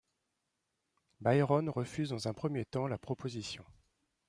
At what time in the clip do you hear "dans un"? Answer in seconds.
2.09-2.33